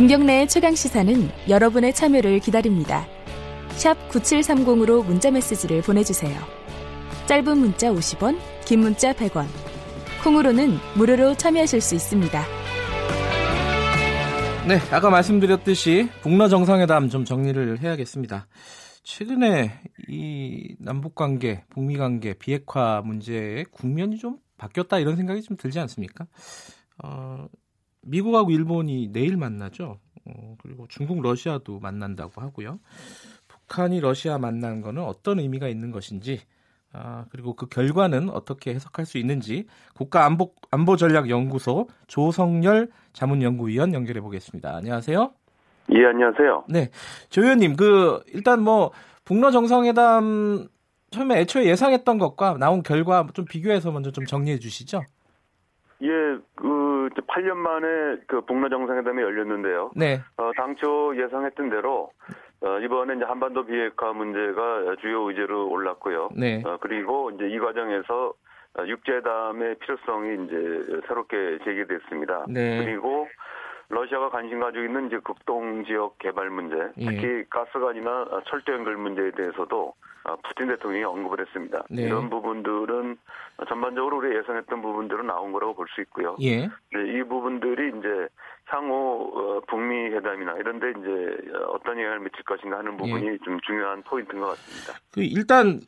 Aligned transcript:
김경래의 0.00 0.48
최강 0.48 0.74
시사는 0.74 1.28
여러분의 1.46 1.92
참여를 1.92 2.38
기다립니다. 2.38 3.06
샵 3.72 4.08
9730으로 4.08 5.04
문자 5.04 5.30
메시지를 5.30 5.82
보내주세요. 5.82 6.40
짧은 7.26 7.58
문자 7.58 7.92
50원, 7.92 8.38
긴 8.64 8.80
문자 8.80 9.12
100원. 9.12 9.44
콩으로는 10.24 10.78
무료로 10.96 11.34
참여하실 11.34 11.82
수 11.82 11.94
있습니다. 11.96 12.42
네, 14.68 14.78
아까 14.90 15.10
말씀드렸듯이 15.10 16.08
북러 16.22 16.48
정상회담 16.48 17.10
좀 17.10 17.26
정리를 17.26 17.80
해야겠습니다. 17.80 18.46
최근에 19.02 19.82
이 20.08 20.76
남북 20.78 21.14
관계, 21.14 21.64
북미 21.68 21.98
관계, 21.98 22.32
비핵화 22.32 23.02
문제에 23.04 23.64
국면이 23.70 24.16
좀 24.16 24.38
바뀌었다 24.56 24.98
이런 24.98 25.16
생각이 25.16 25.42
좀 25.42 25.58
들지 25.58 25.78
않습니까? 25.78 26.26
어, 27.04 27.48
미국하고 28.02 28.50
일본이 28.50 29.08
내일 29.12 29.36
만나죠. 29.36 29.98
어, 30.26 30.56
그리고 30.62 30.86
중국, 30.88 31.20
러시아도 31.22 31.80
만난다고 31.80 32.40
하고요. 32.40 32.78
북한이 33.48 34.00
러시아 34.00 34.38
만난 34.38 34.80
거는 34.80 35.02
어떤 35.02 35.38
의미가 35.38 35.68
있는 35.68 35.90
것인지, 35.90 36.40
아, 36.92 37.24
그리고 37.30 37.54
그 37.54 37.66
결과는 37.66 38.30
어떻게 38.30 38.74
해석할 38.74 39.06
수 39.06 39.18
있는지 39.18 39.66
국가안보 39.94 40.52
안보 40.70 40.96
전략 40.96 41.30
연구소 41.30 41.88
조성열 42.08 42.90
자문연구위원 43.12 43.94
연결해 43.94 44.20
보겠습니다. 44.20 44.74
안녕하세요. 44.76 45.32
예, 45.92 46.06
안녕하세요. 46.06 46.64
네, 46.68 46.90
조 47.28 47.42
의원님, 47.42 47.76
그 47.76 48.20
일단 48.28 48.62
뭐 48.62 48.90
북러 49.24 49.50
정상회담 49.50 50.68
처음에 51.10 51.40
애초에 51.40 51.64
예상했던 51.66 52.18
것과 52.18 52.56
나온 52.58 52.82
결과 52.82 53.26
좀 53.34 53.44
비교해서 53.44 53.90
먼저 53.90 54.10
좀 54.10 54.24
정리해 54.24 54.58
주시죠. 54.58 55.02
예, 56.02 56.08
그 56.54 56.79
8년 57.08 57.56
만에 57.56 58.16
그 58.26 58.42
북러 58.42 58.68
정상회담이 58.68 59.22
열렸는데요. 59.22 59.90
네. 59.96 60.20
어, 60.36 60.50
당초 60.56 61.14
예상했던 61.16 61.70
대로 61.70 62.10
어, 62.62 62.78
이번에 62.80 63.14
이제 63.14 63.24
한반도 63.24 63.64
비핵화 63.64 64.12
문제가 64.12 64.96
주요 65.00 65.28
의제로 65.28 65.68
올랐고요. 65.68 66.30
네. 66.36 66.62
어, 66.64 66.76
그리고 66.80 67.30
이제 67.30 67.48
이 67.48 67.58
과정에서 67.58 68.34
육제담의 68.86 69.76
필요성이 69.80 70.44
이제 70.44 71.00
새롭게 71.08 71.58
제기됐습니다. 71.64 72.46
네. 72.48 72.84
그리고 72.84 73.26
러시아가 73.90 74.30
관심 74.30 74.60
가지고 74.60 74.84
있는 74.84 75.08
이제 75.08 75.18
극동 75.22 75.84
지역 75.84 76.16
개발 76.18 76.48
문제, 76.48 76.76
예. 76.98 77.04
특히 77.06 77.44
가스관이나 77.50 78.26
철도 78.46 78.72
연결 78.72 78.96
문제에 78.96 79.32
대해서도 79.32 79.92
아, 80.22 80.36
푸틴 80.36 80.68
대통령이 80.68 81.02
언급을 81.04 81.40
했습니다. 81.40 81.82
네. 81.90 82.02
이런 82.02 82.30
부분들은 82.30 83.16
전반적으로 83.68 84.18
우리 84.18 84.36
예상했던 84.36 84.80
부분들은 84.80 85.26
나온 85.26 85.50
거라고 85.50 85.74
볼 85.74 85.86
수 85.88 86.00
있고요. 86.02 86.36
예. 86.40 86.68
네, 86.92 87.18
이 87.18 87.22
부분들이 87.24 87.88
이제 87.98 88.28
향후 88.66 89.32
어, 89.34 89.60
북미 89.66 90.06
회담이나 90.10 90.52
이런데 90.58 90.90
이제 90.90 91.36
어떤 91.68 91.98
영향을 91.98 92.20
미칠 92.20 92.44
것인가 92.44 92.78
하는 92.78 92.96
부분이 92.96 93.26
예. 93.26 93.38
좀 93.44 93.58
중요한 93.66 94.02
포인트인 94.02 94.40
것 94.40 94.48
같습니다. 94.50 95.00
그 95.12 95.22
일단 95.22 95.80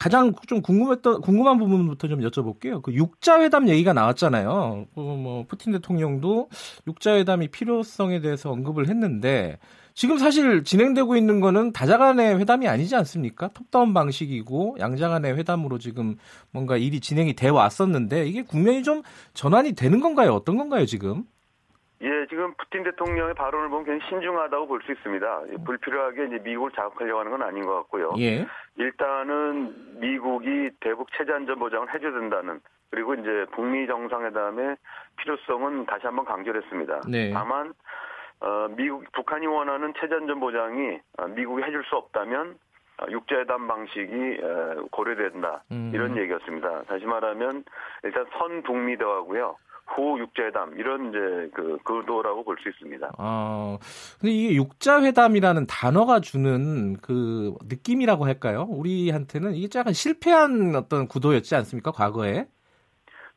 가장 0.00 0.32
좀 0.46 0.62
궁금했던 0.62 1.20
궁금한 1.20 1.58
부분부터 1.58 2.08
좀 2.08 2.20
여쭤볼게요. 2.20 2.82
그 2.82 2.94
육자 2.94 3.42
회담 3.42 3.68
얘기가 3.68 3.92
나왔잖아요. 3.92 4.86
그뭐 4.94 5.44
푸틴 5.46 5.72
대통령도 5.72 6.48
육자 6.86 7.16
회담이 7.16 7.48
필요성에 7.48 8.20
대해서 8.20 8.50
언급을 8.50 8.88
했는데 8.88 9.58
지금 9.92 10.16
사실 10.16 10.64
진행되고 10.64 11.16
있는 11.16 11.40
거는 11.40 11.72
다자간의 11.72 12.38
회담이 12.38 12.66
아니지 12.66 12.96
않습니까? 12.96 13.48
톱다운 13.52 13.92
방식이고 13.92 14.78
양자간의 14.80 15.36
회담으로 15.36 15.78
지금 15.78 16.16
뭔가 16.50 16.78
일이 16.78 17.00
진행이 17.00 17.34
돼 17.34 17.50
왔었는데 17.50 18.26
이게 18.26 18.40
국면이 18.42 18.82
좀 18.82 19.02
전환이 19.34 19.74
되는 19.74 20.00
건가요? 20.00 20.32
어떤 20.32 20.56
건가요, 20.56 20.86
지금? 20.86 21.24
예, 22.02 22.26
지금 22.28 22.54
푸틴 22.54 22.82
대통령의 22.82 23.34
발언을 23.34 23.68
보면 23.68 23.84
굉장히 23.84 24.08
신중하다고 24.08 24.66
볼 24.68 24.80
수 24.82 24.92
있습니다. 24.92 25.42
불필요하게 25.66 26.26
이제 26.26 26.38
미국을 26.42 26.70
자극하려고 26.72 27.20
하는 27.20 27.30
건 27.32 27.42
아닌 27.42 27.66
것 27.66 27.74
같고요. 27.76 28.14
예. 28.18 28.46
일단은 28.76 30.00
미국이 30.00 30.70
대북 30.80 31.08
체제 31.16 31.32
안전 31.32 31.58
보장을 31.58 31.92
해줘야 31.92 32.12
된다는 32.12 32.60
그리고 32.90 33.14
이제 33.14 33.46
북미 33.52 33.86
정상회담의 33.86 34.76
필요성은 35.18 35.86
다시 35.86 36.06
한번 36.06 36.24
강조를 36.24 36.62
했습니다. 36.62 37.02
네. 37.06 37.30
다만 37.32 37.74
어, 38.40 38.68
미국 38.74 39.04
북한이 39.12 39.46
원하는 39.46 39.92
체제 40.00 40.14
안전 40.14 40.40
보장이 40.40 40.98
어, 41.18 41.26
미국이 41.28 41.62
해줄 41.62 41.84
수 41.84 41.96
없다면 41.96 42.56
어, 43.02 43.06
육자회담 43.10 43.68
방식이 43.68 44.14
에, 44.42 44.74
고려된다 44.90 45.62
음. 45.70 45.92
이런 45.94 46.16
얘기였습니다. 46.16 46.82
다시 46.84 47.04
말하면 47.04 47.64
일단 48.04 48.24
선 48.38 48.62
북미 48.62 48.96
대화고요. 48.96 49.56
후 49.94 50.18
육자회담 50.20 50.78
이런 50.78 51.08
이제 51.08 51.50
그 51.54 51.78
의도라고 51.84 52.44
볼 52.44 52.56
수 52.62 52.68
있습니다. 52.68 53.12
어, 53.18 53.78
근데 54.20 54.32
이게 54.32 54.54
육자회담이라는 54.54 55.66
단어가 55.66 56.20
주는 56.20 56.96
그 57.02 57.54
느낌이라고 57.68 58.24
할까요? 58.26 58.66
우리한테는 58.68 59.54
이게 59.54 59.68
약간 59.78 59.92
실패한 59.92 60.74
어떤 60.76 61.08
구도였지 61.08 61.54
않습니까? 61.56 61.90
과거에? 61.92 62.46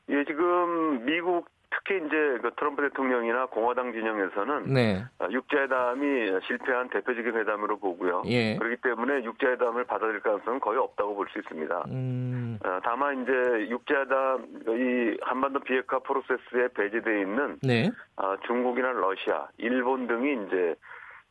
예, 0.09 0.25
지금 0.27 1.05
미국 1.05 1.47
특히 1.75 1.97
이제 2.05 2.37
그 2.41 2.51
트럼프 2.55 2.81
대통령이나 2.83 3.47
공화당 3.47 3.91
진영에서는 3.91 4.73
네. 4.73 5.03
어, 5.19 5.27
육자회담이 5.31 6.39
실패한 6.45 6.89
대표적인 6.89 7.35
회담으로 7.35 7.77
보고요. 7.77 8.23
예. 8.27 8.55
그렇기 8.57 8.77
때문에 8.81 9.23
육자회담을 9.23 9.85
받아들일 9.85 10.19
가능성은 10.21 10.59
거의 10.59 10.79
없다고 10.79 11.15
볼 11.15 11.27
수 11.33 11.39
있습니다. 11.39 11.83
음, 11.87 12.59
어, 12.63 12.79
다만 12.83 13.23
이제 13.23 13.69
육자회담 13.69 14.45
이 14.67 15.17
한반도 15.21 15.59
비핵화 15.61 15.99
프로세스에 15.99 16.67
배제되어 16.75 17.17
있는 17.19 17.57
네. 17.63 17.89
어, 18.17 18.35
중국이나 18.45 18.91
러시아, 18.91 19.47
일본 19.57 20.05
등이 20.07 20.45
이제 20.47 20.75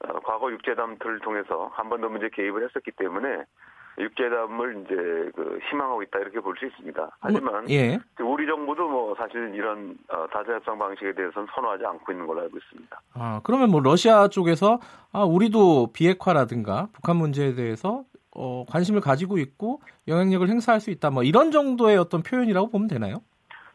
어, 0.00 0.19
과거 0.20 0.50
육자회담들을 0.50 1.20
통해서 1.20 1.70
한반도 1.74 2.09
문제 2.09 2.28
개입을 2.30 2.64
했었기 2.64 2.91
때문에 2.92 3.44
육자회담을 3.98 4.82
이제 4.84 4.94
그 5.36 5.58
희망하고 5.70 6.03
있다 6.04 6.19
이렇게 6.20 6.41
볼 6.41 6.54
수 6.56 6.66
있습니다. 6.66 7.10
하지만 7.20 7.69
예. 7.70 7.98
우리 8.20 8.47
정부도 8.47 8.88
뭐 8.88 9.14
사실 9.16 9.53
이런 9.54 9.97
어, 10.08 10.26
다자 10.32 10.54
협상 10.54 10.78
방식에 10.78 11.12
대해서는 11.14 11.47
선호하지 11.54 11.84
않고 11.84 12.12
있는 12.12 12.26
걸로 12.26 12.41
알고 12.42 12.56
있습니다. 12.58 13.00
아, 13.14 13.41
그러면 13.44 13.70
뭐 13.70 13.80
러시아 13.80 14.28
쪽에서 14.28 14.80
아, 15.12 15.25
우리도 15.25 15.92
비핵화라든가 15.92 16.88
북한 16.92 17.16
문제에 17.16 17.54
대해서 17.54 18.04
어, 18.34 18.64
관심을 18.70 19.00
가지고 19.03 19.36
있고 19.38 19.80
영향력을 20.09 20.48
행사할 20.48 20.80
수 20.80 20.91
있다. 20.91 21.10
뭐 21.10 21.22
이런 21.22 21.50
정도의 21.50 21.98
어떤 21.98 22.22
표현이라고 22.22 22.70
보면 22.70 22.88
되나요? 22.88 23.16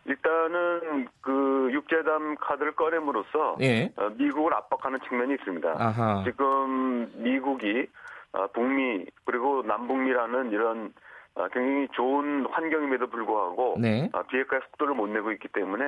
일단은 0.06 1.08
그 1.22 1.70
육자회담 1.74 2.36
카드를 2.40 2.74
꺼냄으로써 2.76 3.58
예. 3.62 3.92
어, 3.98 4.10
미국을 4.18 4.54
압박하는 4.54 5.00
측면이 5.08 5.34
있습니다. 5.36 5.76
아하. 5.78 6.24
지금 6.26 7.12
미국이 7.16 7.82
어, 7.82 8.17
북미 8.54 9.06
그리고 9.26 9.64
남북미라는 9.64 10.52
이런 10.52 10.94
어, 11.36 11.48
굉장히 11.50 11.88
좋은 11.94 12.48
환경임에도 12.48 13.08
불구하고 13.08 13.78
네. 13.80 14.10
어, 14.14 14.24
비핵화의 14.24 14.62
속도를 14.70 14.96
못 14.96 15.08
내고 15.08 15.32
있기 15.32 15.48
때문에 15.50 15.84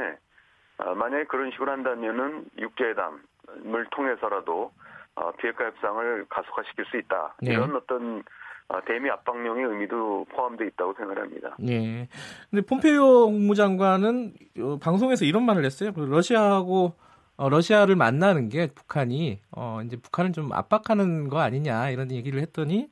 어, 0.78 0.96
만약에 0.96 1.26
그런 1.26 1.52
식으로 1.52 1.72
한다면은 1.72 2.46
육자회담을 2.58 3.88
통해서라도 3.92 4.72
어, 5.16 5.32
비핵화 5.34 5.66
협상을 5.66 6.26
가속화시킬 6.30 6.86
수 6.86 6.98
있다. 6.98 7.36
네. 7.42 7.54
이런 7.54 7.76
어떤 7.76 8.24
어, 8.68 8.80
대미 8.86 9.10
압박용의 9.10 9.66
의미도 9.66 10.26
포함되어 10.30 10.68
있다고 10.68 10.94
생각합니다. 10.94 11.58
예. 11.68 12.08
근데 12.52 12.66
폼페이오 12.66 13.32
국무장관은 13.32 14.34
어, 14.62 14.78
방송에서 14.80 15.26
이런 15.26 15.44
말을 15.46 15.66
했어요. 15.66 15.92
그 15.94 16.02
러시아하고 16.02 16.94
어, 17.40 17.48
러시아를 17.48 17.96
만나는 17.96 18.50
게 18.50 18.68
북한이 18.68 19.40
어, 19.56 19.80
이제 19.86 19.96
북한을 19.96 20.34
좀 20.34 20.52
압박하는 20.52 21.30
거 21.30 21.40
아니냐 21.40 21.90
이런 21.90 22.12
얘기를 22.12 22.42
했더니 22.42 22.90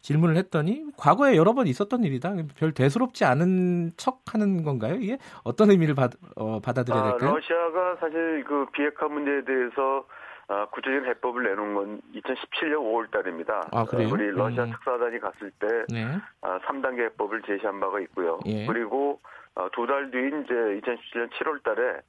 질문을 0.00 0.36
했더니 0.36 0.86
과거에 0.96 1.36
여러 1.36 1.52
번 1.52 1.66
있었던 1.66 2.02
일이다. 2.02 2.32
별 2.56 2.72
대수롭지 2.72 3.26
않은 3.26 3.92
척하는 3.98 4.62
건가요? 4.64 4.94
이게 4.94 5.18
어떤 5.44 5.70
의미를 5.70 5.94
받, 5.94 6.12
어, 6.36 6.58
받아들여야 6.60 7.00
아, 7.02 7.10
될까요? 7.10 7.34
러시아가 7.36 7.96
사실 8.00 8.42
그 8.44 8.64
비핵화 8.72 9.08
문제에 9.08 9.44
대해서 9.44 10.06
아, 10.48 10.64
구체적인 10.70 11.04
해법을 11.10 11.44
내놓은 11.44 11.74
건 11.74 12.00
2017년 12.14 12.78
5월 12.78 13.10
달입니다. 13.10 13.68
아, 13.72 13.84
그래요? 13.84 14.08
우리 14.10 14.30
러시아 14.30 14.64
음. 14.64 14.70
특사단이 14.70 15.20
갔을 15.20 15.50
때 15.60 15.66
네. 15.92 16.06
아, 16.40 16.58
3단계 16.60 17.04
해법을 17.04 17.42
제시한 17.42 17.78
바가 17.78 18.00
있고요. 18.00 18.40
예. 18.46 18.64
그리고 18.66 19.20
어, 19.54 19.68
두달 19.72 20.10
뒤인 20.10 20.44
이제 20.44 20.54
2017년 20.54 21.30
7월 21.30 21.62
달에 21.62 21.82
아, 21.98 22.00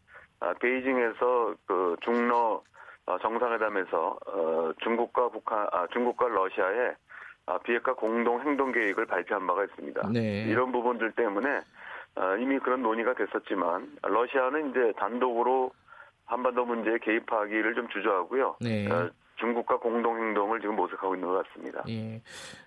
베이징에서 0.60 1.56
그 1.66 1.96
중러 2.04 2.62
어, 3.06 3.18
정상회담에서 3.20 4.18
어, 4.28 4.72
중국과 4.82 5.30
북한, 5.30 5.68
아, 5.72 5.88
중국과 5.92 6.28
러시아의 6.28 6.96
아, 7.46 7.58
비핵화 7.60 7.94
공동 7.94 8.42
행동 8.42 8.72
계획을 8.72 9.06
발표한 9.06 9.46
바가 9.46 9.66
있습니다. 9.66 10.10
네. 10.14 10.46
이런 10.48 10.72
부분들 10.72 11.12
때문에 11.12 11.60
어, 12.16 12.38
이미 12.38 12.60
그런 12.60 12.82
논의가 12.82 13.14
됐었지만 13.14 13.98
러시아는 14.04 14.70
이제 14.70 14.94
단독으로 14.98 15.72
한반도 16.26 16.66
문제에 16.66 16.98
개입하기를 17.00 17.76
좀 17.76 17.90
주저하고요. 17.90 18.58
네. 18.62 18.88
어, 19.34 19.40
중국과 19.40 19.80
공동 19.80 20.18
행동을 20.18 20.60
지금 20.62 20.76
모색하고 20.76 21.16
있는 21.16 21.28
것 21.28 21.44
같습니다. 21.44 21.84
예. 21.90 22.22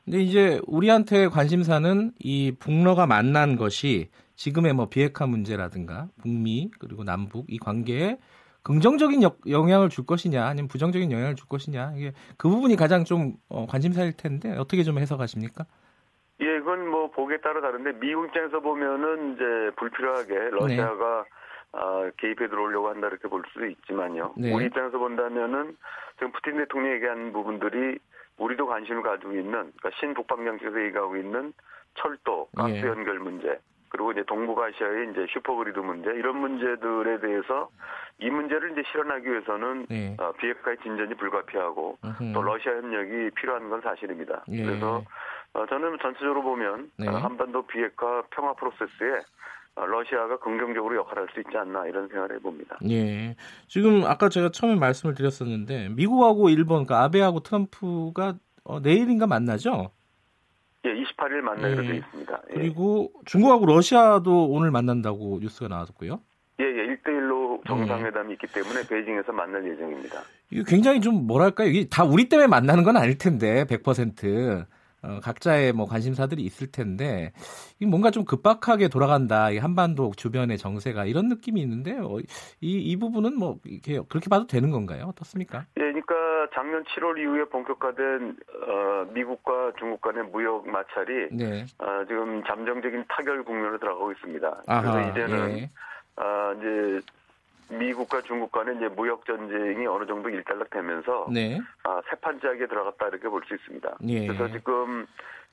근데 0.04 0.18
이제 0.18 0.60
우리한테 0.66 1.28
관심사는 1.28 2.12
이 2.18 2.52
북러가 2.58 3.06
만난 3.06 3.56
것이 3.56 4.10
지금의 4.34 4.74
뭐 4.74 4.88
비핵화 4.88 5.26
문제라든가 5.26 6.08
북미 6.20 6.70
그리고 6.78 7.04
남북 7.04 7.46
이 7.48 7.58
관계에 7.58 8.18
긍정적인 8.62 9.22
역, 9.22 9.38
영향을 9.48 9.88
줄 9.88 10.04
것이냐 10.04 10.44
아니면 10.44 10.68
부정적인 10.68 11.12
영향을 11.12 11.36
줄 11.36 11.48
것이냐 11.48 11.92
이게 11.96 12.12
그 12.36 12.48
부분이 12.48 12.76
가장 12.76 13.04
좀 13.04 13.34
어, 13.48 13.66
관심사일 13.66 14.16
텐데 14.16 14.56
어떻게 14.58 14.82
좀 14.82 14.98
해석하십니까? 14.98 15.64
예, 16.42 16.56
이건 16.56 16.88
뭐 16.88 17.10
보기에 17.10 17.38
따라 17.38 17.60
다른데 17.60 17.98
미국 18.00 18.26
입장에서 18.26 18.60
보면은 18.60 19.34
이제 19.34 19.44
불필요하게 19.76 20.50
러시아가 20.50 21.22
네. 21.22 21.45
어, 21.76 22.10
개입해 22.16 22.48
들어오려고 22.48 22.88
한다 22.88 23.08
이렇게 23.08 23.28
볼 23.28 23.42
수도 23.52 23.66
있지만요. 23.66 24.34
네. 24.36 24.52
우리 24.52 24.66
입장에서 24.66 24.98
본다면은 24.98 25.76
지금 26.14 26.32
푸틴 26.32 26.56
대통령이 26.58 26.94
얘기한 26.94 27.32
부분들이 27.32 27.98
우리도 28.38 28.66
관심을 28.66 29.02
가지고 29.02 29.32
있는 29.32 29.50
그러니까 29.50 29.90
신북방 30.00 30.44
정책에서 30.44 30.82
얘기하고 30.84 31.16
있는 31.16 31.52
철도, 31.94 32.48
가스 32.54 32.74
예. 32.74 32.82
연결 32.82 33.18
문제, 33.18 33.58
그리고 33.88 34.12
이제 34.12 34.22
동북아시아의 34.24 35.10
이제 35.10 35.26
슈퍼그리드 35.30 35.78
문제 35.78 36.10
이런 36.10 36.36
문제들에 36.36 37.20
대해서 37.20 37.70
이 38.18 38.28
문제를 38.28 38.72
이제 38.72 38.82
실현하기 38.90 39.30
위해서는 39.30 39.86
네. 39.88 40.16
어, 40.18 40.32
비핵화의 40.32 40.78
진전이 40.82 41.14
불가피하고 41.14 41.98
으흠. 42.04 42.32
또 42.32 42.42
러시아 42.42 42.72
협력이 42.72 43.30
필요한 43.36 43.70
건 43.70 43.80
사실입니다. 43.80 44.44
예. 44.48 44.64
그래서 44.64 45.02
어, 45.54 45.66
저는 45.66 45.98
전체적으로 46.02 46.42
보면 46.42 46.90
네. 46.98 47.08
어, 47.08 47.12
한반도 47.12 47.66
비핵화 47.66 48.22
평화 48.30 48.52
프로세스에 48.54 49.12
어, 49.14 49.22
러시아가 49.84 50.38
긍정적으로 50.38 50.96
역할을 50.96 51.24
할수 51.24 51.40
있지 51.40 51.56
않나 51.56 51.86
이런 51.86 52.08
생각을 52.08 52.36
해봅니다. 52.36 52.78
예. 52.88 53.36
지금 53.68 54.04
아까 54.04 54.30
제가 54.30 54.50
처음에 54.50 54.76
말씀을 54.76 55.14
드렸었는데 55.14 55.90
미국하고 55.90 56.48
일본, 56.48 56.86
그러니까 56.86 57.02
아베하고 57.04 57.40
트럼프가 57.40 58.34
어, 58.64 58.80
내일인가 58.80 59.26
만나죠? 59.26 59.90
예, 60.86 60.94
28일 60.94 61.40
만나기로 61.42 61.84
예. 61.84 61.88
되어 61.88 61.96
있습니다. 61.96 62.42
예. 62.50 62.54
그리고 62.54 63.12
중국하고 63.26 63.66
러시아도 63.66 64.48
오늘 64.48 64.70
만난다고 64.70 65.40
뉴스가 65.42 65.68
나왔고요. 65.68 66.20
예, 66.60 66.64
예, 66.64 66.96
1대1로 66.96 67.66
정상회담이 67.66 68.30
예. 68.30 68.32
있기 68.34 68.46
때문에 68.46 68.86
베이징에서 68.88 69.32
만날 69.32 69.62
예정입니다. 69.68 70.22
이게 70.50 70.62
굉장히 70.66 71.02
좀 71.02 71.26
뭐랄까요? 71.26 71.68
이게 71.68 71.86
다 71.88 72.04
우리 72.04 72.30
때문에 72.30 72.46
만나는 72.46 72.82
건 72.82 72.96
아닐 72.96 73.18
텐데, 73.18 73.64
100%. 73.64 74.64
어, 75.02 75.20
각자의 75.22 75.72
뭐 75.72 75.86
관심사들이 75.86 76.42
있을 76.42 76.70
텐데 76.72 77.32
뭔가 77.86 78.10
좀 78.10 78.24
급박하게 78.24 78.88
돌아간다 78.88 79.50
이 79.50 79.58
한반도 79.58 80.12
주변의 80.16 80.58
정세가 80.58 81.04
이런 81.04 81.28
느낌이 81.28 81.60
있는데 81.60 81.92
어, 81.98 82.18
이, 82.60 82.78
이 82.78 82.96
부분은 82.96 83.38
뭐 83.38 83.58
이렇게 83.64 84.00
그렇게 84.08 84.28
봐도 84.28 84.46
되는 84.46 84.70
건가요? 84.70 85.06
어떻습니까? 85.08 85.66
예, 85.76 85.80
그러니까 85.80 86.14
작년 86.54 86.84
7월 86.84 87.18
이후에 87.18 87.44
본격화된 87.44 88.36
어, 88.68 89.12
미국과 89.12 89.72
중국 89.78 90.00
간의 90.00 90.24
무역 90.24 90.66
마찰이 90.68 91.28
네. 91.32 91.64
어, 91.78 92.04
지금 92.08 92.42
잠정적인 92.44 93.04
타결 93.08 93.44
국면으로 93.44 93.78
들어가고 93.78 94.12
있습니다. 94.12 94.62
아하, 94.66 94.80
그래서 94.80 95.10
이제는 95.10 95.58
예. 95.58 95.70
어, 96.16 96.54
이제 96.56 97.00
미국과 97.68 98.22
중국 98.22 98.52
간의 98.52 98.76
이제 98.76 98.88
무역 98.88 99.24
전쟁이 99.24 99.86
어느 99.86 100.06
정도 100.06 100.28
일단락되면서 100.28 101.26
네. 101.32 101.58
아, 101.84 102.00
새 102.08 102.16
판짜기에 102.20 102.66
들어갔다 102.66 103.08
이렇게 103.08 103.28
볼 103.28 103.42
수 103.46 103.54
있습니다. 103.54 103.96
예. 104.08 104.26
그래서 104.26 104.48
지금 104.48 105.06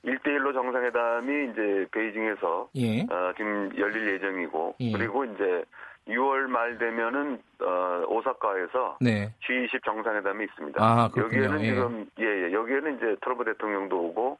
1대1로 0.04 0.52
정상회담이 0.52 1.50
이제 1.52 1.86
베이징에서 1.92 2.68
예. 2.76 3.00
어, 3.02 3.32
지금 3.36 3.70
열릴 3.78 4.14
예정이고 4.14 4.74
예. 4.80 4.92
그리고 4.92 5.24
이제 5.24 5.64
6월 6.08 6.46
말 6.48 6.76
되면은 6.78 7.38
어, 7.62 8.04
오사카에서 8.08 8.98
네. 9.00 9.32
G20 9.46 9.82
정상회담이 9.84 10.44
있습니다. 10.44 10.82
아, 10.82 11.10
여기에는 11.16 11.60
예. 11.62 11.64
지금 11.64 12.06
예, 12.20 12.24
예, 12.24 12.52
여기에는 12.52 12.96
이제 12.96 13.16
트럼프 13.22 13.44
대통령도 13.44 13.98
오고 13.98 14.38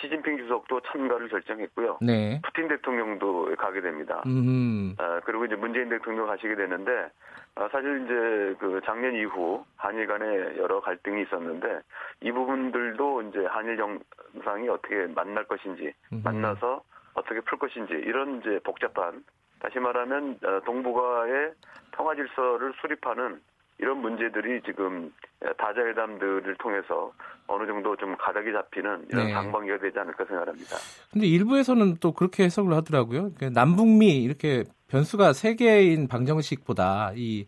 시진핑 0.00 0.38
주석도 0.38 0.80
참가를 0.80 1.28
결정했고요. 1.28 1.98
네. 2.00 2.40
푸틴 2.42 2.68
대통령도 2.68 3.54
가게 3.56 3.80
됩니다. 3.80 4.22
음. 4.26 4.94
아, 4.98 5.20
그리고 5.24 5.44
이제 5.44 5.54
문재인 5.54 5.88
대통령 5.88 6.26
가시게 6.26 6.54
되는데 6.54 7.10
아, 7.54 7.68
사실 7.70 8.04
이제 8.04 8.56
그 8.58 8.80
작년 8.84 9.14
이후 9.14 9.64
한일 9.76 10.06
간에 10.06 10.56
여러 10.56 10.80
갈등이 10.80 11.22
있었는데 11.22 11.80
이 12.22 12.32
부분들도 12.32 13.22
이제 13.22 13.44
한일 13.46 13.76
정상이 13.76 14.68
어떻게 14.68 15.06
만날 15.08 15.44
것인지 15.44 15.92
음. 16.12 16.22
만나서 16.24 16.82
어떻게 17.14 17.40
풀 17.40 17.58
것인지 17.58 17.92
이런 17.92 18.40
이제 18.40 18.58
복잡한 18.64 19.22
다시 19.60 19.78
말하면 19.78 20.38
어, 20.42 20.60
동북아의 20.64 21.52
평화 21.92 22.14
질서를 22.14 22.72
수립하는 22.80 23.40
이런 23.82 24.00
문제들이 24.00 24.62
지금 24.64 25.12
다자회담들을 25.58 26.54
통해서 26.58 27.12
어느 27.48 27.66
정도 27.66 27.96
좀 27.96 28.16
가닥이 28.16 28.52
잡히는 28.52 29.06
이런 29.10 29.26
네. 29.26 29.32
상반기가 29.32 29.78
되지 29.78 29.98
않을까 29.98 30.24
생각합니다. 30.24 30.76
근데 31.12 31.26
일부에서는 31.26 31.96
또 31.96 32.12
그렇게 32.12 32.44
해석을 32.44 32.72
하더라고요. 32.74 33.32
그러니까 33.34 33.50
남북미 33.50 34.22
이렇게 34.22 34.62
변수가 34.86 35.32
세 35.32 35.56
개인 35.56 36.06
방정식보다 36.06 37.12
이 37.16 37.46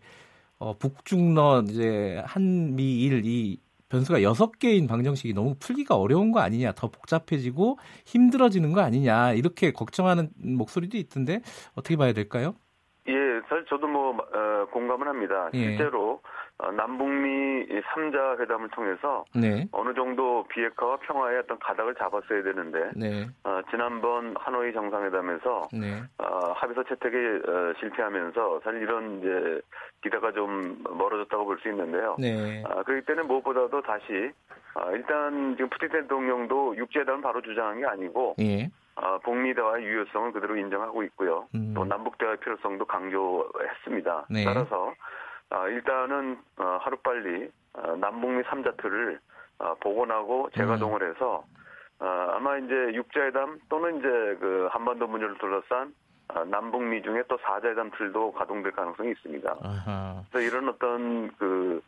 어, 0.58 0.76
북중러 0.76 1.62
이제 1.68 2.20
한미일 2.26 3.22
이 3.24 3.58
변수가 3.88 4.24
여섯 4.24 4.58
개인 4.58 4.88
방정식이 4.88 5.34
너무 5.34 5.54
풀기가 5.60 5.94
어려운 5.94 6.32
거 6.32 6.40
아니냐, 6.40 6.72
더 6.72 6.88
복잡해지고 6.88 7.78
힘들어지는 8.06 8.72
거 8.72 8.80
아니냐 8.80 9.34
이렇게 9.34 9.70
걱정하는 9.70 10.30
목소리도 10.36 10.96
있던데 10.96 11.42
어떻게 11.74 11.96
봐야 11.96 12.12
될까요? 12.12 12.56
예, 13.34 13.40
사실 13.48 13.64
저도 13.66 13.86
뭐 13.88 14.16
어, 14.16 14.66
공감을 14.70 15.06
합니다. 15.08 15.50
예. 15.54 15.58
실제로 15.58 16.20
어, 16.58 16.70
남북미 16.70 17.66
3자 17.66 18.40
회담을 18.40 18.68
통해서 18.70 19.24
네. 19.34 19.66
어느 19.72 19.92
정도 19.94 20.44
비핵화와 20.48 20.98
평화의 20.98 21.38
어떤 21.40 21.58
가닥을 21.58 21.94
잡았어야 21.96 22.42
되는데 22.42 22.90
네. 22.94 23.26
어, 23.42 23.60
지난번 23.70 24.34
하노이 24.38 24.72
정상회담에서 24.72 25.68
네. 25.72 26.02
어, 26.18 26.52
합의서 26.54 26.84
채택에 26.84 27.16
어, 27.48 27.74
실패하면서 27.80 28.60
사실 28.62 28.82
이런 28.82 29.18
이제 29.18 29.60
기대가 30.02 30.30
좀 30.32 30.82
멀어졌다고 30.88 31.44
볼 31.44 31.58
수 31.58 31.68
있는데요. 31.68 32.16
네. 32.18 32.62
아, 32.66 32.82
그렇기 32.82 33.06
때문에 33.06 33.26
무엇보다도 33.26 33.82
다시 33.82 34.30
아, 34.74 34.90
일단 34.92 35.54
지금 35.56 35.68
푸틴 35.70 35.88
대통령도 35.88 36.76
육지회담을 36.76 37.22
바로 37.22 37.40
주장한 37.42 37.80
게 37.80 37.86
아니고 37.86 38.34
예. 38.40 38.68
아, 38.96 39.18
북미 39.24 39.54
대화의 39.54 39.84
유효성을 39.84 40.32
그대로 40.32 40.56
인정하고 40.56 41.02
있고요. 41.04 41.48
음. 41.54 41.74
또 41.74 41.84
남북 41.84 42.18
대화의 42.18 42.38
필요성도 42.38 42.84
강조했습니다. 42.84 44.26
네. 44.30 44.44
따라서 44.44 44.94
아, 45.50 45.66
일단은 45.68 46.38
어, 46.58 46.78
하루빨리 46.80 47.50
어, 47.74 47.96
남북미 47.96 48.42
3자 48.44 48.76
틀을 48.76 49.18
어, 49.58 49.74
복원하고 49.80 50.50
재가동을 50.54 51.02
음. 51.02 51.10
해서 51.10 51.44
어, 52.00 52.06
아마 52.34 52.58
이제 52.58 52.74
육자회담 52.94 53.60
또는 53.68 53.98
이제 53.98 54.08
그 54.40 54.68
한반도 54.70 55.06
문제를 55.06 55.38
둘러싼 55.38 55.94
어, 56.28 56.44
남북미 56.44 57.02
중에 57.02 57.22
또 57.28 57.36
4자회담 57.38 57.96
틀도 57.96 58.32
가동될 58.32 58.72
가능성이 58.72 59.10
있습니다. 59.12 59.56
아하. 59.62 60.22
그래서 60.30 60.48
이런 60.48 60.68
어떤 60.68 61.30
그 61.36 61.82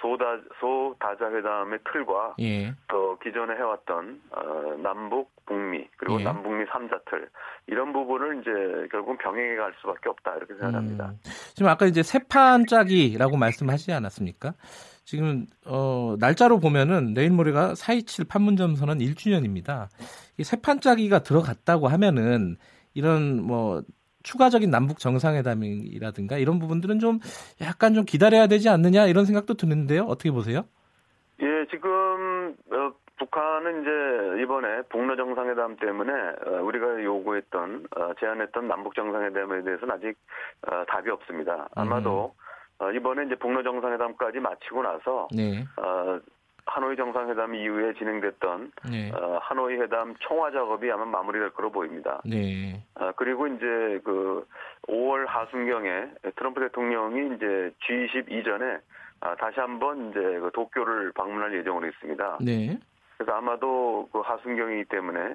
소다 0.00 0.24
소다자 0.60 1.30
회담의 1.30 1.78
틀과 1.90 2.34
예. 2.40 2.72
또 2.88 3.18
기존에 3.18 3.54
해왔던 3.54 4.20
어, 4.30 4.76
남북 4.82 5.30
북미 5.46 5.88
그리고 5.96 6.20
예. 6.20 6.24
남북미 6.24 6.64
3자틀 6.66 7.28
이런 7.66 7.92
부분을 7.92 8.40
이제 8.40 8.88
결국 8.90 9.18
병행해 9.18 9.56
갈 9.56 9.72
수밖에 9.80 10.08
없다 10.08 10.36
이렇게 10.36 10.54
생각합니다. 10.54 11.06
음. 11.06 11.18
지금 11.54 11.68
아까 11.68 11.86
이제 11.86 12.02
세판 12.02 12.66
짜기라고 12.66 13.36
말씀하시지 13.36 13.92
않았습니까? 13.92 14.54
지금 15.04 15.46
어, 15.66 16.16
날짜로 16.18 16.60
보면은 16.60 17.14
내일 17.14 17.30
모레가 17.30 17.72
4.27 17.72 18.28
판문점 18.28 18.76
선언 18.76 18.98
1주년입니다. 18.98 19.88
이 20.36 20.44
세판 20.44 20.80
짜기가 20.80 21.20
들어갔다고 21.20 21.88
하면은 21.88 22.56
이런 22.92 23.42
뭐 23.42 23.82
추가적인 24.28 24.70
남북 24.70 24.98
정상회담이라든가 24.98 26.36
이런 26.36 26.58
부분들은 26.58 26.98
좀 26.98 27.18
약간 27.62 27.94
좀 27.94 28.04
기다려야 28.04 28.46
되지 28.46 28.68
않느냐 28.68 29.06
이런 29.06 29.24
생각도 29.24 29.54
드는데요. 29.54 30.02
어떻게 30.02 30.30
보세요? 30.30 30.64
예, 31.40 31.66
지금 31.70 32.54
어, 32.70 32.92
북한은 33.18 33.80
이제 33.80 34.42
이번에 34.42 34.82
북러 34.90 35.16
정상회담 35.16 35.76
때문에 35.76 36.12
어, 36.12 36.62
우리가 36.62 37.02
요구했던 37.02 37.86
어, 37.96 38.12
제안했던 38.20 38.68
남북 38.68 38.94
정상회담에 38.94 39.62
대해서는 39.62 39.94
아직 39.94 40.14
어, 40.70 40.84
답이 40.88 41.08
없습니다. 41.08 41.66
아마도 41.74 42.34
음. 42.82 42.94
이번에 42.94 43.24
이제 43.24 43.34
북러 43.34 43.62
정상회담까지 43.62 44.40
마치고 44.40 44.82
나서 44.82 45.28
네. 45.34 45.64
하노이 46.68 46.96
정상회담 46.96 47.54
이후에 47.54 47.94
진행됐던 47.94 48.72
네. 48.90 49.10
어, 49.12 49.38
하노이 49.42 49.76
회담 49.76 50.14
총화 50.20 50.50
작업이 50.50 50.90
아마 50.90 51.04
마무리될 51.04 51.50
거로 51.50 51.70
보입니다. 51.70 52.20
네. 52.24 52.82
어, 52.94 53.10
그리고 53.16 53.46
이제 53.46 54.00
그 54.04 54.46
5월 54.86 55.26
하순경에 55.26 56.08
트럼프 56.36 56.60
대통령이 56.60 57.36
이제 57.36 57.72
G20 57.86 58.30
이전에 58.30 58.78
아, 59.20 59.34
다시 59.34 59.58
한번 59.58 60.10
이제 60.10 60.20
그 60.20 60.50
도쿄를 60.52 61.12
방문할 61.12 61.56
예정으로 61.58 61.88
있습니다. 61.88 62.38
네. 62.42 62.78
그래서 63.16 63.32
아마도 63.32 64.08
그 64.12 64.20
하순경이기 64.20 64.84
때문에 64.84 65.34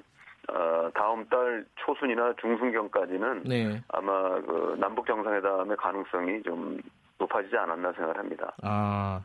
어, 0.49 0.89
다음 0.93 1.27
달 1.29 1.65
초순이나 1.75 2.33
중순경까지는 2.39 3.43
네. 3.43 3.81
아마 3.89 4.39
그 4.41 4.75
남북 4.79 5.07
정상회담의 5.07 5.77
가능성이 5.77 6.43
좀 6.43 6.79
높아지지 7.19 7.55
않았나 7.55 7.91
생각을 7.93 8.17
합니다. 8.17 8.53
아, 8.63 9.21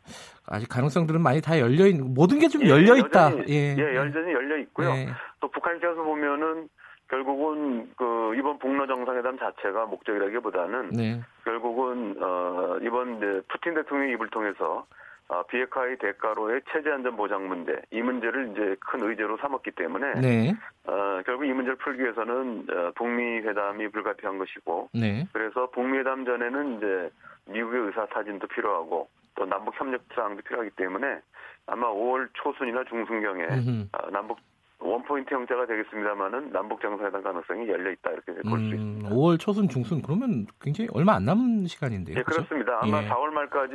아직 0.47 0.69
가능성들은 0.69 1.21
많이 1.21 1.41
다 1.41 1.59
열려 1.59 1.87
있는 1.87 2.15
모든 2.15 2.39
게좀 2.39 2.63
예, 2.65 2.69
열려 2.69 2.97
있다. 2.97 3.33
예, 3.49 3.77
예, 3.77 3.97
여전히 3.97 4.33
열려 4.33 4.57
있고요. 4.59 4.91
예. 4.91 5.09
또 5.41 5.51
북한 5.51 5.77
입장에서 5.77 6.03
보면은 6.03 6.69
결국은 7.09 7.91
그 7.97 8.35
이번 8.37 8.59
북러 8.59 8.87
정상회담 8.87 9.39
자체가 9.39 9.87
목적이라기보다는 9.87 10.91
네. 10.91 11.21
결국은 11.45 12.17
어 12.21 12.79
이번 12.83 13.17
이제 13.17 13.41
푸틴 13.49 13.75
대통령 13.75 14.11
입을 14.11 14.29
통해서 14.29 14.87
어, 15.29 15.43
비핵화의 15.45 15.99
대가로의 15.99 16.63
체제 16.73 16.91
안전 16.91 17.17
보장 17.17 17.49
문제 17.49 17.73
이 17.91 18.01
문제를 18.01 18.51
이제 18.53 18.77
큰 18.81 19.09
의제로 19.09 19.37
삼았기 19.39 19.73
때문에 19.73 20.21
네. 20.21 20.55
어, 20.87 21.21
결국 21.25 21.45
이 21.45 21.53
문제를 21.53 21.77
풀기 21.77 22.03
위해서는 22.03 22.67
어, 22.71 22.93
북미 22.95 23.39
회담이 23.41 23.89
불가피한 23.89 24.39
것이고 24.39 24.91
네. 24.95 25.27
그래서 25.33 25.69
북미 25.71 25.99
회담 25.99 26.25
전에는 26.25 26.79
이제 26.79 27.11
미국의 27.49 27.81
의사 27.87 28.07
타진도 28.07 28.47
필요하고 28.47 29.09
또 29.35 29.45
남북 29.47 29.79
협력 29.81 30.03
사항도 30.15 30.43
필요하기 30.43 30.71
때문에 30.71 31.21
아마 31.67 31.89
5월 31.89 32.29
초순이나 32.35 32.85
중순경에 32.85 33.45
음흠. 33.45 33.89
어, 33.93 34.11
남북 34.11 34.39
원포인트 34.81 35.35
형태가 35.35 35.67
되겠습니다만은 35.67 36.53
남북 36.53 36.81
정상회담 36.81 37.23
가능성이 37.23 37.69
열려 37.69 37.91
있다 37.91 38.11
이렇게 38.13 38.33
볼수 38.49 38.65
음, 38.67 38.75
있습니다. 38.75 39.09
5월 39.11 39.39
초순 39.39 39.69
중순 39.69 40.03
그러면 40.03 40.47
굉장히 40.61 40.89
얼마 40.93 41.15
안 41.15 41.25
남은 41.25 41.67
시간인데요. 41.67 42.17
예, 42.19 42.23
그렇죠? 42.23 42.47
그렇습니다. 42.47 42.79
아마 42.83 43.03
예. 43.03 43.09
4월 43.09 43.31
말까지 43.31 43.75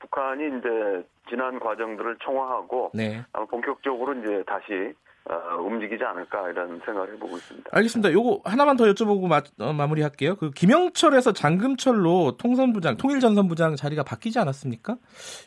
북한이 0.00 0.58
이제 0.58 1.06
지난 1.28 1.60
과정들을 1.60 2.16
총화하고 2.18 2.90
네. 2.92 3.24
아마 3.32 3.46
본격적으로 3.46 4.14
이제 4.14 4.42
다시 4.46 4.94
어, 5.24 5.56
움직이지 5.56 6.02
않을까 6.02 6.50
이런 6.50 6.80
생각을 6.84 7.14
해보고 7.14 7.36
있습니다. 7.36 7.70
알겠습니다. 7.72 8.12
요거 8.12 8.40
하나만 8.44 8.76
더 8.76 8.84
여쭤보고 8.84 9.28
마, 9.28 9.40
어, 9.60 9.72
마무리할게요. 9.72 10.34
그 10.36 10.50
김영철에서 10.50 11.32
장금철로 11.32 12.36
통선부장, 12.38 12.96
통일전선부장 12.96 13.76
자리가 13.76 14.02
바뀌지 14.02 14.40
않았습니까? 14.40 14.96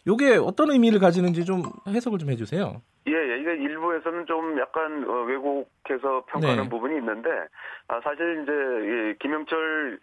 요게 0.07 0.37
어떤 0.37 0.71
의미를 0.71 0.99
가지는지 0.99 1.43
좀 1.43 1.63
해석을 1.87 2.19
좀 2.19 2.29
해주세요. 2.29 2.81
예, 3.07 3.11
예, 3.11 3.39
이게 3.39 3.51
일부에서는 3.51 4.25
좀 4.25 4.57
약간 4.59 5.03
어, 5.07 5.23
왜곡해서 5.23 6.25
평가하는 6.27 6.63
네. 6.63 6.69
부분이 6.69 6.97
있는데 6.97 7.29
아, 7.87 7.99
사실 8.01 8.43
이제 8.43 8.51
이 8.51 9.17
김영철 9.19 9.99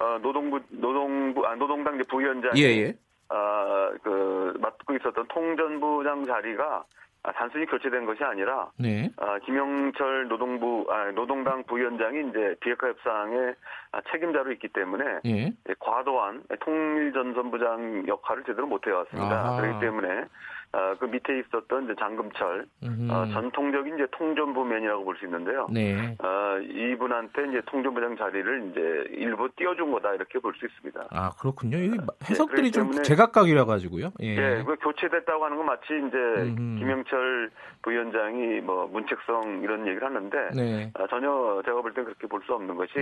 어, 0.00 0.18
노동부 0.22 0.60
노동부 0.68 1.46
아, 1.46 1.54
노동당 1.54 1.98
부위원장이 2.08 2.62
예, 2.62 2.68
예. 2.82 2.94
아, 3.30 3.90
그 4.02 4.54
맡고 4.60 4.94
있었던 4.96 5.26
통전부장 5.28 6.26
자리가 6.26 6.64
아, 6.64 6.84
단순히 7.32 7.64
교체된 7.66 8.04
것이 8.04 8.22
아니라 8.22 8.70
네. 8.78 9.10
아, 9.16 9.38
김영철 9.40 10.28
노동부 10.28 10.86
아, 10.90 11.10
노동당 11.12 11.64
부위원장이 11.64 12.28
이제 12.28 12.54
비핵화 12.60 12.88
협상의 12.88 13.54
아, 13.92 14.00
책임자로 14.10 14.52
있기 14.52 14.68
때문에 14.68 15.20
예. 15.24 15.46
예, 15.46 15.74
과도한 15.78 16.44
통일전 16.60 17.34
선부장 17.34 18.04
역할을 18.08 18.44
제대로 18.44 18.66
못 18.66 18.86
해왔습니다. 18.86 19.30
아하. 19.30 19.60
그렇기 19.60 19.80
때문에 19.80 20.26
어, 20.74 20.96
그 20.98 21.04
밑에 21.04 21.38
있었던 21.38 21.84
이제 21.84 21.94
장금철 22.00 22.66
음흠. 22.82 23.08
어, 23.12 23.26
전통적인 23.32 23.94
이제 23.94 24.06
통전부맨이라고 24.10 25.04
볼 25.04 25.14
수 25.16 25.24
있는데요. 25.26 25.68
네. 25.70 26.16
어, 26.18 26.58
이분한테 26.58 27.48
이제 27.50 27.62
통전부장 27.66 28.16
자리를 28.16 28.70
이제 28.70 28.80
일부 29.14 29.48
띄워준 29.54 29.92
거다 29.92 30.14
이렇게 30.14 30.40
볼 30.40 30.52
수 30.54 30.66
있습니다. 30.66 31.06
아 31.10 31.30
그렇군요. 31.40 31.76
이 31.78 31.90
해석들이 32.28 32.70
그렇기 32.70 32.72
좀 32.72 32.90
제각각이라 33.02 33.64
가지고요. 33.66 34.10
예. 34.22 34.26
예, 34.36 34.62
그 34.66 34.74
교체됐다고 34.76 35.44
하는 35.44 35.56
건 35.58 35.66
마치 35.66 35.84
이제 35.92 36.16
음흠. 36.42 36.78
김영철 36.80 37.50
부위원장이 37.82 38.60
뭐 38.62 38.86
문책성 38.88 39.60
이런 39.62 39.86
얘기를 39.86 40.02
하는데 40.04 40.36
네. 40.56 40.90
아, 40.94 41.06
전혀 41.08 41.62
제가 41.64 41.80
볼 41.82 41.94
땐 41.94 42.04
그렇게 42.04 42.26
볼 42.26 42.42
수 42.44 42.52
없는 42.54 42.74
것이. 42.74 42.92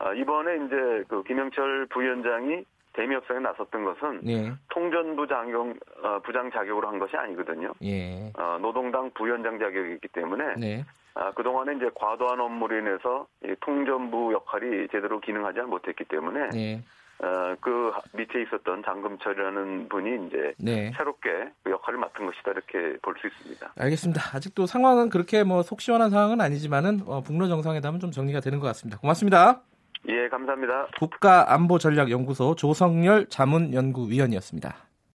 아, 0.00 0.12
이번에 0.12 0.56
이제 0.66 1.04
그 1.08 1.22
김영철 1.22 1.86
부위원장이 1.90 2.64
대미 2.94 3.14
협상에 3.14 3.40
나섰던 3.40 3.84
것은 3.84 4.20
네. 4.22 4.52
통전부 4.70 5.26
장경 5.26 5.74
어, 6.02 6.18
부장 6.24 6.50
자격으로 6.50 6.88
한 6.88 6.98
것이 6.98 7.16
아니거든요. 7.16 7.72
예. 7.82 8.30
어, 8.38 8.58
노동당 8.60 9.10
부위원장 9.12 9.58
자격이기 9.58 10.08
때문에 10.08 10.54
네. 10.58 10.84
아, 11.14 11.30
그동안에 11.32 11.76
이제 11.76 11.90
과도한 11.94 12.40
업무로 12.40 12.76
인해서 12.78 13.26
이 13.44 13.54
통전부 13.60 14.32
역할이 14.32 14.88
제대로 14.90 15.20
기능하지 15.20 15.60
못했기 15.62 16.04
때문에 16.04 16.48
네. 16.50 16.82
어, 17.20 17.54
그 17.60 17.92
밑에 18.12 18.42
있었던 18.42 18.82
장금철이라는 18.84 19.88
분이 19.88 20.26
이제 20.26 20.54
네. 20.58 20.92
새롭게 20.96 21.30
그 21.62 21.70
역할을 21.70 21.98
맡은 22.00 22.26
것이다 22.26 22.50
이렇게 22.50 22.98
볼 23.02 23.14
수 23.20 23.28
있습니다. 23.28 23.72
알겠습니다. 23.78 24.20
아직도 24.36 24.66
상황은 24.66 25.10
그렇게 25.10 25.44
뭐 25.44 25.62
속 25.62 25.80
시원한 25.80 26.10
상황은 26.10 26.40
아니지만은 26.40 27.02
어, 27.06 27.20
북러 27.22 27.46
정상회담은 27.48 28.00
좀 28.00 28.10
정리가 28.10 28.40
되는 28.40 28.58
것 28.58 28.66
같습니다. 28.68 28.98
고맙습니다. 28.98 29.62
예, 30.08 30.28
감사합니다. 30.28 30.88
국가안보전략연구소 30.98 32.54
조성열 32.56 33.28
자문연구위원이었습니다. 33.28 34.76